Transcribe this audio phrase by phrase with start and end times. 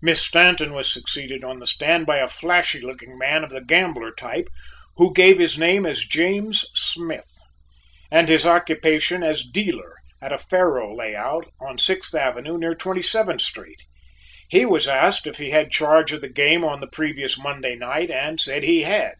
[0.00, 4.12] Miss Stanton was succeeded on the stand by a flashy looking man of the gambler
[4.12, 4.48] type
[4.94, 7.38] who gave his name as James Smith,
[8.08, 13.02] and his occupation as dealer at a faro lay out on Sixth Avenue near Twenty
[13.02, 13.82] seventh Street.
[14.48, 18.08] He was asked if he had charge of the game on the previous Monday night
[18.08, 19.16] and said he had.